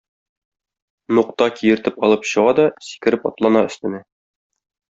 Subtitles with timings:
[1.17, 4.05] Нукта киертеп алып чыга да сикереп атлана өстенә.